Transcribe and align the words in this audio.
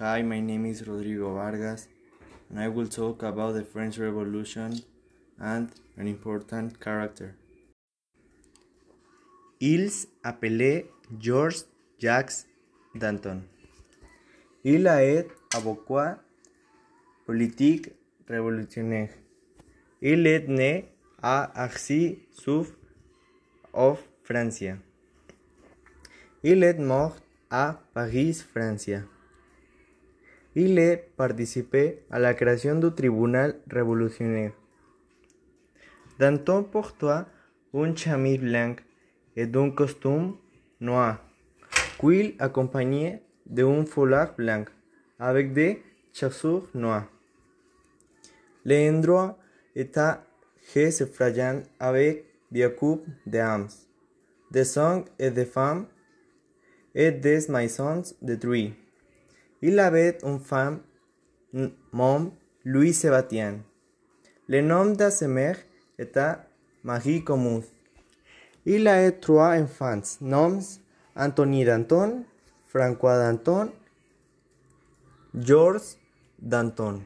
Hi, 0.00 0.22
my 0.22 0.40
name 0.40 0.64
is 0.64 0.86
Rodrigo 0.86 1.34
Vargas, 1.34 1.86
and 2.48 2.58
I 2.58 2.68
will 2.68 2.86
talk 2.86 3.22
about 3.22 3.52
the 3.52 3.62
French 3.62 3.98
Revolution 3.98 4.82
and 5.38 5.68
an 5.98 6.06
important 6.08 6.80
character. 6.80 7.36
Ils 9.60 10.06
appelaient 10.24 10.86
Georges 11.18 11.64
Jacques 11.98 12.46
Danton. 12.94 13.42
Il 14.64 14.88
a 14.88 15.04
été 15.04 15.30
avocat 15.54 16.18
politique 17.26 17.90
révolutionnaire. 18.26 19.10
Il 20.00 20.26
est 20.26 20.48
né 20.48 20.88
à 21.22 21.52
Arcy, 21.54 22.18
sous 22.30 22.66
of 23.74 24.02
France. 24.22 24.62
Il 26.42 26.62
est 26.62 26.78
mort 26.78 27.16
à 27.50 27.78
Paris, 27.92 28.32
France. 28.32 28.88
Il 30.54 30.78
a 30.78 30.96
participé 31.16 32.00
à 32.10 32.18
la 32.18 32.34
création 32.34 32.74
du 32.78 32.90
tribunal 32.92 33.56
révolutionnaire. 33.70 34.52
Danton 36.18 36.64
portait 36.64 37.24
un 37.74 37.96
chemise 37.96 38.38
blanc 38.38 38.76
et 39.34 39.48
un 39.54 39.70
costume 39.70 40.36
noir, 40.78 41.24
qu'il 41.98 42.34
accompagnait 42.38 43.22
d'un 43.46 43.86
foulard 43.86 44.34
blanc 44.36 44.64
avec 45.18 45.54
des 45.54 45.82
chaussures 46.12 46.68
noires. 46.74 47.08
L'endroit 48.66 49.38
était 49.74 50.90
suffragant 50.90 51.62
avec 51.80 52.26
des 52.50 52.70
coupes 52.70 53.06
d'armes, 53.26 53.68
des 54.50 54.64
sangs 54.64 55.04
et 55.18 55.30
des 55.30 55.46
femmes 55.46 55.86
et 56.94 57.10
des 57.10 57.48
maisons 57.48 58.02
détruites. 59.62 59.64
Il 59.64 59.78
avait 59.78 60.18
une 60.24 60.40
femme, 60.40 60.80
nom 61.92 62.32
Louis 62.64 62.92
Sébastien. 62.92 63.60
Le 64.48 64.60
nom 64.60 64.86
de 64.94 65.08
sa 65.10 65.28
mère 65.28 65.58
était 65.98 66.34
Marie 66.82 67.22
Comuth. 67.22 67.70
Il 68.66 68.88
a 68.88 69.06
eu 69.06 69.12
trois 69.20 69.56
enfants, 69.58 70.18
noms 70.20 70.80
Anthony 71.16 71.64
Danton, 71.64 72.24
François 72.66 73.18
Danton, 73.18 73.70
Georges 75.34 75.96
Danton. 76.40 77.02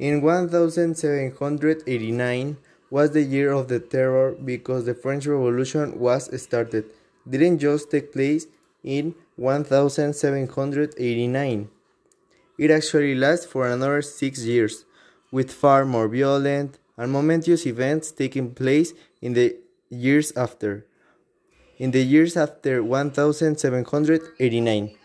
In 0.00 0.20
1789 0.20 2.56
was 2.90 3.12
the 3.12 3.22
year 3.22 3.52
of 3.52 3.68
the 3.68 3.78
terror 3.78 4.34
because 4.44 4.86
the 4.86 4.94
French 4.94 5.24
Revolution 5.26 5.96
was 5.98 6.28
started. 6.40 6.84
Didn't 7.28 7.58
just 7.58 7.90
take 7.90 8.12
place 8.12 8.46
in 8.84 9.16
1789. 9.36 11.68
It 12.56 12.70
actually 12.70 13.16
lasts 13.16 13.46
for 13.46 13.66
another 13.66 14.00
six 14.02 14.44
years, 14.44 14.84
with 15.32 15.50
far 15.50 15.84
more 15.84 16.06
violent 16.06 16.78
and 16.96 17.10
momentous 17.10 17.66
events 17.66 18.12
taking 18.12 18.54
place 18.54 18.92
in 19.20 19.32
the 19.32 19.56
years 19.90 20.32
after. 20.36 20.86
In 21.78 21.90
the 21.90 22.04
years 22.04 22.36
after 22.36 22.84
1789. 22.84 24.96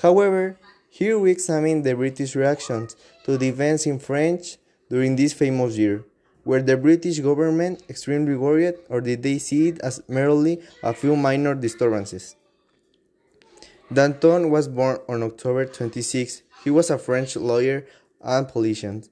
However, 0.00 0.56
here 0.88 1.18
we 1.18 1.32
examine 1.32 1.82
the 1.82 1.94
British 1.94 2.36
reactions 2.36 2.94
to 3.24 3.36
the 3.38 3.48
events 3.48 3.86
in 3.86 3.98
France 3.98 4.58
during 4.88 5.16
this 5.16 5.32
famous 5.32 5.76
year. 5.78 6.04
Were 6.44 6.60
the 6.60 6.76
British 6.76 7.20
government 7.20 7.84
extremely 7.88 8.34
worried, 8.36 8.74
or 8.88 9.00
did 9.00 9.22
they 9.22 9.38
see 9.38 9.68
it 9.68 9.78
as 9.80 10.02
merely 10.08 10.60
a 10.82 10.92
few 10.92 11.14
minor 11.16 11.54
disturbances? 11.54 12.34
Danton 13.92 14.48
was 14.48 14.68
born 14.68 14.98
on 15.06 15.22
October 15.22 15.66
26. 15.66 16.42
He 16.64 16.70
was 16.70 16.88
a 16.88 16.96
French 16.96 17.36
lawyer 17.36 17.84
and 18.22 18.48
politician. 18.48 19.04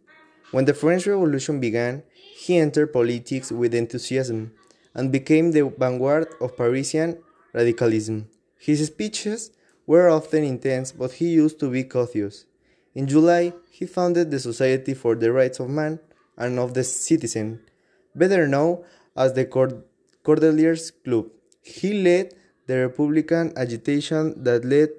When 0.52 0.64
the 0.64 0.72
French 0.72 1.06
Revolution 1.06 1.60
began, 1.60 2.02
he 2.14 2.56
entered 2.56 2.92
politics 2.92 3.52
with 3.52 3.74
enthusiasm 3.74 4.52
and 4.94 5.12
became 5.12 5.52
the 5.52 5.68
vanguard 5.68 6.28
of 6.40 6.56
Parisian 6.56 7.18
radicalism. 7.52 8.28
His 8.58 8.86
speeches 8.86 9.50
were 9.86 10.08
often 10.08 10.44
intense, 10.44 10.92
but 10.92 11.12
he 11.12 11.28
used 11.28 11.60
to 11.60 11.70
be 11.70 11.84
courteous. 11.84 12.46
In 12.94 13.06
July, 13.06 13.52
he 13.70 13.84
founded 13.84 14.30
the 14.30 14.38
Society 14.38 14.94
for 14.94 15.14
the 15.14 15.30
Rights 15.30 15.60
of 15.60 15.68
Man 15.68 16.00
and 16.38 16.58
of 16.58 16.72
the 16.72 16.84
Citizen, 16.84 17.60
better 18.14 18.48
known 18.48 18.82
as 19.14 19.34
the 19.34 19.44
Cordeliers 19.44 20.92
Club. 21.04 21.26
He 21.60 22.02
led 22.02 22.34
the 22.70 22.78
Republican 22.86 23.52
agitation 23.56 24.22
that 24.44 24.64
led 24.64 24.90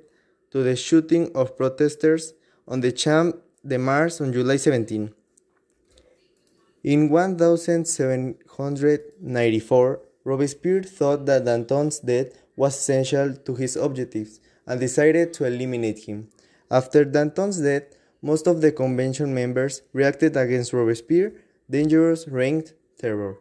to 0.51 0.61
the 0.61 0.75
shooting 0.75 1.31
of 1.33 1.55
protesters 1.55 2.33
on 2.67 2.81
the 2.81 2.91
Champ 2.91 3.37
de 3.65 3.77
Mars 3.77 4.19
on 4.19 4.33
July 4.33 4.57
17. 4.57 5.09
In 6.83 7.09
1794, 7.09 10.01
Robespierre 10.25 10.83
thought 10.83 11.25
that 11.27 11.45
Danton's 11.45 11.99
death 11.99 12.43
was 12.57 12.75
essential 12.75 13.33
to 13.45 13.55
his 13.55 13.77
objectives 13.77 14.41
and 14.67 14.81
decided 14.81 15.31
to 15.31 15.45
eliminate 15.45 15.99
him. 15.99 16.27
After 16.69 17.05
Danton's 17.05 17.61
death, 17.61 17.83
most 18.21 18.47
of 18.47 18.59
the 18.59 18.73
convention 18.73 19.33
members 19.33 19.81
reacted 19.93 20.35
against 20.35 20.73
Robespierre's 20.73 21.31
dangerous 21.69 22.27
reigned 22.27 22.73
terror. 22.99 23.37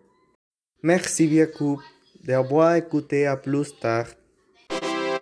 Merci 0.85 1.27
beaucoup 1.27 1.83
d'avoir 2.25 2.77
écouté 2.77 3.27
à 3.27 3.37
plus 3.37 3.77
tard. 3.81 4.07